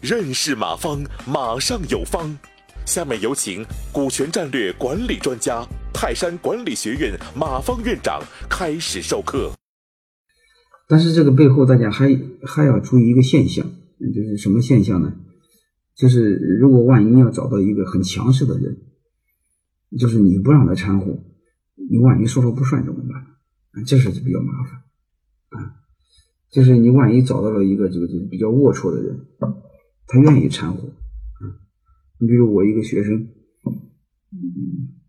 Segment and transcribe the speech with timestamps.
[0.00, 2.36] 认识马方，马上有方。
[2.84, 8.20] 下面有请股权战略管理专家、泰山管理学院马方院长
[8.50, 9.52] 开始授课。
[10.88, 12.08] 但是这个背后，大家还
[12.44, 13.64] 还要注意一个现象，
[14.14, 15.14] 就是什么现象呢？
[15.94, 18.76] 就是如果万一要找到一个很强势的人，
[19.98, 21.06] 就是你不让他掺和，
[21.90, 23.84] 你万一说了不算怎么办？
[23.86, 25.81] 这是比较麻烦啊。
[26.52, 29.26] 就是你万一找到了一个这个这个比较龌龊的人，
[30.06, 30.88] 他愿意掺和。
[32.18, 33.26] 你比如我一个学生，
[34.30, 35.00] 嗯，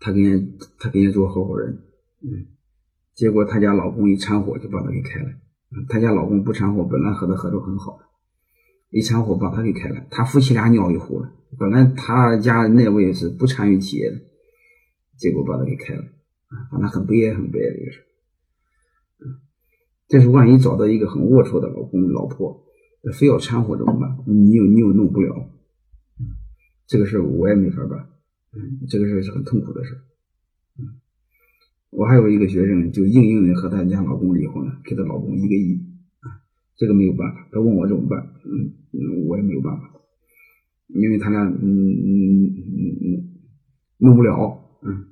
[0.00, 1.82] 他跟人他跟人做合伙人，
[2.22, 2.46] 嗯，
[3.12, 5.28] 结果他家老公一掺和就把他给开了，
[5.88, 8.04] 他家老公不掺和，本来和他合作很好的，
[8.90, 14.16] 一掺和把他给开了，他夫妻俩尿一壶了，本来他家那位是不参与企业的，
[15.18, 16.02] 结果把他给开了，
[16.46, 18.00] 啊，反正很悲哀很悲哀的一个事，
[19.18, 19.36] 嗯，
[20.12, 22.62] 这是万一找到一个很龌龊的老公老婆。
[23.18, 24.18] 非要掺和怎么办？
[24.26, 25.50] 你又你又弄不了，
[26.86, 27.98] 这个事我也没法办，
[28.52, 29.96] 嗯，这个事是很痛苦的事，
[30.78, 31.00] 嗯，
[31.90, 35.80] 我还有一个学生就硬硬的和他家老公离婚了，给他老公一个亿，
[36.76, 38.70] 这个没有办法，他问我怎么办，嗯，
[39.26, 39.90] 我也没有办法，
[40.88, 43.30] 因为他俩嗯嗯嗯嗯
[43.96, 45.11] 弄不了，嗯。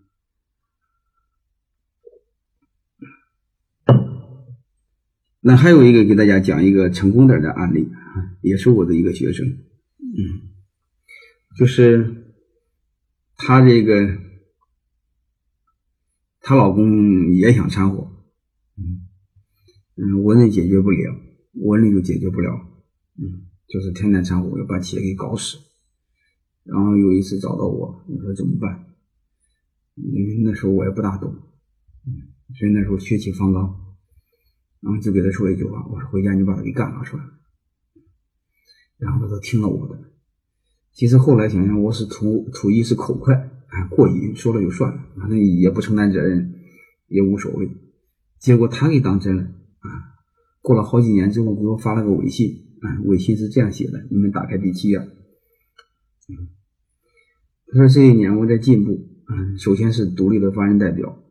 [5.42, 7.88] 那还有一个给大家讲一个成功点的案例
[8.42, 10.52] 也是我的一个学生，嗯，
[11.56, 12.34] 就是
[13.36, 14.18] 她这个
[16.40, 18.10] 她老公也想掺和，
[18.76, 19.08] 嗯
[19.96, 21.16] 嗯，我那解决不了，
[21.54, 22.50] 我那就解决不了，
[23.18, 25.56] 嗯，就是天天掺和，要把企业给搞死。
[26.64, 28.84] 然后有一次找到我，你说怎么办？
[29.94, 31.32] 因为那时候我也不大懂，
[32.06, 33.89] 嗯，所以那时候血气方刚。
[34.80, 37.20] 然后就给他说一句话，我说回家你把他给干了，是吧？
[38.98, 39.98] 然后他都听了我的。
[40.92, 46.54] 其实后来想想，我是图图一是口快，啊过瘾，说了就算了，反正也不承担责任，
[47.08, 47.70] 也无所谓。
[48.38, 49.88] 结果他给当真了啊！
[50.62, 54.98] 过了好几年之后，给我发了个微信，啊，微信是这样写的，你们打开第七页。
[57.72, 61.22] 他说这一年我在进步，嗯，首先是独立的法人代表，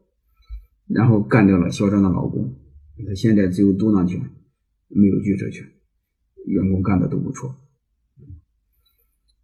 [0.88, 2.56] 然后干掉了嚣张的老公。
[3.08, 4.20] 他现在只有独当权，
[4.88, 5.68] 没有决策权，
[6.46, 7.56] 员工干的都不错。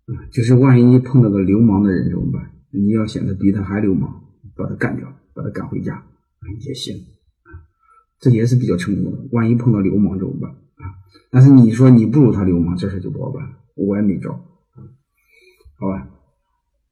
[0.05, 2.51] 啊，就是万一碰到个流氓的人怎么办？
[2.71, 4.23] 你要显得比他还流氓，
[4.55, 6.05] 把他干掉，把他赶回家
[6.65, 7.05] 也行。
[8.19, 9.27] 这也是比较成功的。
[9.31, 10.51] 万一碰到流氓怎么办？
[10.51, 10.95] 啊，
[11.31, 13.57] 但是你说你不如他流氓，这事就不好办了。
[13.75, 14.31] 我也没招。
[15.77, 16.09] 好吧。